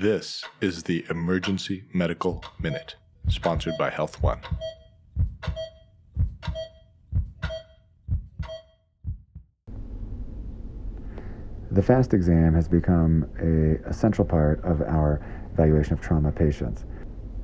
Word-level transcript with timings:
This 0.00 0.42
is 0.62 0.84
the 0.84 1.04
Emergency 1.10 1.84
Medical 1.92 2.42
Minute, 2.58 2.96
sponsored 3.28 3.74
by 3.78 3.90
HealthONE. 3.90 4.40
The 11.70 11.82
FAST 11.82 12.14
exam 12.14 12.54
has 12.54 12.66
become 12.66 13.26
a 13.40 13.86
essential 13.90 14.24
part 14.24 14.64
of 14.64 14.80
our 14.80 15.20
evaluation 15.52 15.92
of 15.92 16.00
trauma 16.00 16.32
patients. 16.32 16.86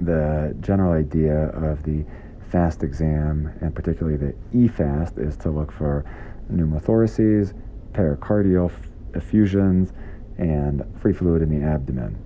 The 0.00 0.54
general 0.60 0.92
idea 0.92 1.46
of 1.54 1.84
the 1.84 2.04
FAST 2.50 2.82
exam, 2.82 3.50
and 3.62 3.74
particularly 3.74 4.18
the 4.18 4.34
EFAST, 4.54 5.26
is 5.26 5.38
to 5.38 5.50
look 5.50 5.72
for 5.72 6.04
pneumothoraces, 6.52 7.54
pericardial 7.94 8.70
effusions, 9.14 9.94
and 10.38 10.84
free 11.00 11.12
fluid 11.12 11.42
in 11.42 11.48
the 11.48 11.66
abdomen. 11.66 12.18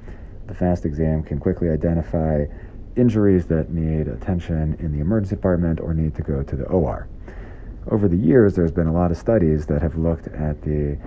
The 0.46 0.54
FAST 0.54 0.84
exam 0.84 1.22
can 1.22 1.38
quickly 1.38 1.68
identify 1.68 2.44
injuries 2.96 3.46
that 3.46 3.70
need 3.70 4.08
attention 4.08 4.76
in 4.78 4.92
the 4.92 5.00
emergency 5.00 5.36
department 5.36 5.80
or 5.80 5.92
need 5.92 6.14
to 6.14 6.22
go 6.22 6.42
to 6.42 6.56
the 6.56 6.64
OR. 6.64 7.08
Over 7.90 8.08
the 8.08 8.16
years, 8.16 8.54
there's 8.54 8.72
been 8.72 8.86
a 8.86 8.92
lot 8.92 9.10
of 9.10 9.16
studies 9.16 9.66
that 9.66 9.82
have 9.82 9.96
looked 9.96 10.28
at 10.28 10.62
the 10.62 10.98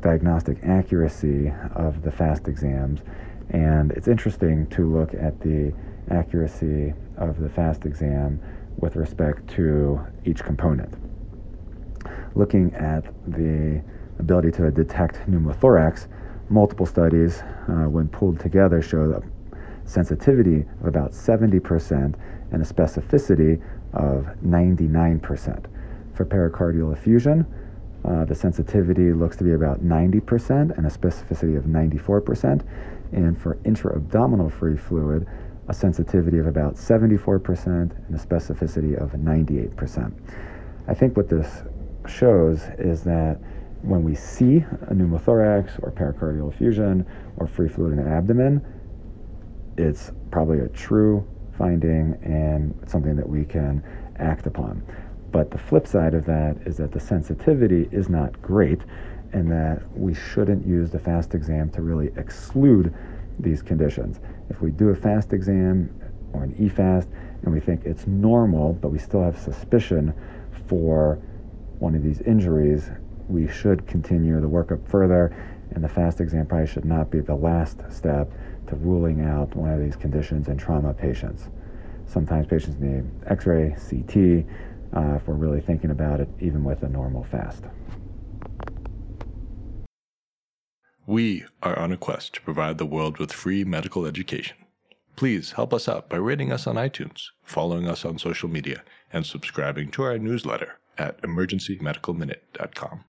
diagnostic 0.00 0.58
accuracy 0.64 1.52
of 1.74 2.02
the 2.02 2.10
FAST 2.10 2.48
exams, 2.48 3.02
and 3.50 3.92
it's 3.92 4.08
interesting 4.08 4.66
to 4.68 4.90
look 4.90 5.14
at 5.14 5.40
the 5.40 5.72
accuracy 6.10 6.92
of 7.16 7.40
the 7.40 7.48
FAST 7.48 7.86
exam 7.86 8.40
with 8.78 8.96
respect 8.96 9.48
to 9.50 10.00
each 10.24 10.42
component. 10.42 10.94
Looking 12.34 12.74
at 12.74 13.04
the 13.26 13.82
ability 14.18 14.50
to 14.52 14.70
detect 14.70 15.16
pneumothorax, 15.30 16.08
multiple 16.52 16.86
studies, 16.86 17.42
uh, 17.68 17.88
when 17.88 18.08
pulled 18.08 18.38
together, 18.38 18.82
show 18.82 19.10
a 19.12 19.88
sensitivity 19.88 20.64
of 20.80 20.86
about 20.86 21.12
70% 21.12 22.14
and 22.52 22.62
a 22.62 22.64
specificity 22.64 23.60
of 23.94 24.26
99%. 24.44 25.66
For 26.14 26.24
pericardial 26.24 26.92
effusion, 26.92 27.46
uh, 28.04 28.24
the 28.24 28.34
sensitivity 28.34 29.12
looks 29.12 29.36
to 29.36 29.44
be 29.44 29.52
about 29.52 29.82
90% 29.82 30.76
and 30.76 30.86
a 30.86 30.90
specificity 30.90 31.56
of 31.56 31.64
94%. 31.64 32.62
And 33.12 33.40
for 33.40 33.58
intra-abdominal 33.64 34.50
free 34.50 34.76
fluid, 34.76 35.26
a 35.68 35.74
sensitivity 35.74 36.38
of 36.38 36.46
about 36.46 36.74
74% 36.74 37.66
and 37.66 38.14
a 38.14 38.18
specificity 38.18 39.00
of 39.00 39.12
98%. 39.12 40.12
I 40.88 40.94
think 40.94 41.16
what 41.16 41.28
this 41.28 41.62
shows 42.08 42.62
is 42.78 43.04
that 43.04 43.38
when 43.82 44.04
we 44.04 44.14
see 44.14 44.58
a 44.58 44.94
pneumothorax 44.94 45.82
or 45.82 45.90
pericardial 45.90 46.52
effusion 46.52 47.04
or 47.36 47.46
free 47.46 47.68
fluid 47.68 47.98
in 47.98 48.04
the 48.04 48.10
abdomen, 48.10 48.64
it's 49.76 50.12
probably 50.30 50.60
a 50.60 50.68
true 50.68 51.26
finding 51.58 52.18
and 52.22 52.78
something 52.86 53.16
that 53.16 53.28
we 53.28 53.44
can 53.44 53.82
act 54.18 54.46
upon. 54.46 54.82
But 55.32 55.50
the 55.50 55.58
flip 55.58 55.86
side 55.86 56.14
of 56.14 56.24
that 56.26 56.56
is 56.66 56.76
that 56.76 56.92
the 56.92 57.00
sensitivity 57.00 57.88
is 57.90 58.08
not 58.08 58.40
great 58.40 58.82
and 59.32 59.50
that 59.50 59.82
we 59.96 60.14
shouldn't 60.14 60.66
use 60.66 60.90
the 60.90 60.98
FAST 60.98 61.34
exam 61.34 61.70
to 61.70 61.82
really 61.82 62.12
exclude 62.16 62.94
these 63.38 63.62
conditions. 63.62 64.20
If 64.50 64.60
we 64.60 64.70
do 64.70 64.90
a 64.90 64.94
FAST 64.94 65.32
exam 65.32 65.98
or 66.32 66.44
an 66.44 66.54
EFAST 66.54 67.08
and 67.42 67.52
we 67.52 67.60
think 67.60 67.84
it's 67.84 68.06
normal, 68.06 68.74
but 68.74 68.90
we 68.90 68.98
still 68.98 69.22
have 69.22 69.38
suspicion 69.38 70.14
for 70.66 71.18
one 71.78 71.94
of 71.94 72.02
these 72.02 72.20
injuries, 72.20 72.90
we 73.28 73.48
should 73.48 73.86
continue 73.86 74.40
the 74.40 74.48
workup 74.48 74.88
further, 74.88 75.34
and 75.74 75.82
the 75.82 75.88
FAST 75.88 76.20
exam 76.20 76.46
probably 76.46 76.66
should 76.66 76.84
not 76.84 77.10
be 77.10 77.20
the 77.20 77.34
last 77.34 77.82
step 77.90 78.30
to 78.68 78.76
ruling 78.76 79.22
out 79.22 79.54
one 79.56 79.70
of 79.70 79.80
these 79.80 79.96
conditions 79.96 80.48
in 80.48 80.56
trauma 80.56 80.92
patients. 80.94 81.48
Sometimes 82.06 82.46
patients 82.46 82.78
need 82.78 83.04
x 83.26 83.46
ray, 83.46 83.74
CT, 83.88 84.46
uh, 84.94 85.16
if 85.16 85.26
we're 85.26 85.34
really 85.34 85.60
thinking 85.60 85.90
about 85.90 86.20
it, 86.20 86.28
even 86.40 86.64
with 86.64 86.82
a 86.82 86.88
normal 86.88 87.24
fast. 87.24 87.64
We 91.06 91.44
are 91.62 91.78
on 91.78 91.90
a 91.90 91.96
quest 91.96 92.34
to 92.34 92.42
provide 92.42 92.78
the 92.78 92.86
world 92.86 93.18
with 93.18 93.32
free 93.32 93.64
medical 93.64 94.06
education. 94.06 94.56
Please 95.16 95.52
help 95.52 95.74
us 95.74 95.88
out 95.88 96.08
by 96.08 96.16
rating 96.16 96.52
us 96.52 96.66
on 96.66 96.76
iTunes, 96.76 97.28
following 97.42 97.88
us 97.88 98.04
on 98.04 98.18
social 98.18 98.48
media, 98.48 98.82
and 99.12 99.26
subscribing 99.26 99.90
to 99.92 100.02
our 100.02 100.18
newsletter 100.18 100.78
at 100.98 101.20
emergencymedicalminute.com. 101.22 103.00